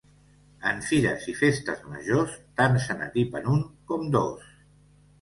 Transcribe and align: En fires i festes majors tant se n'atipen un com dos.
En 0.71 0.79
fires 0.85 1.27
i 1.33 1.35
festes 1.43 1.85
majors 1.91 2.35
tant 2.63 2.83
se 2.89 2.99
n'atipen 2.99 3.55
un 3.57 3.65
com 3.93 4.13
dos. 4.21 4.53